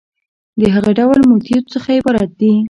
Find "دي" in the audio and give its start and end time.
2.39-2.51